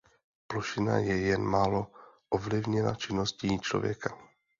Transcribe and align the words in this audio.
Plošina 0.47 0.97
je 0.99 1.17
jen 1.21 1.41
málo 1.41 1.87
ovlivněna 2.29 2.95
činností 2.95 3.59
člověka. 3.59 4.17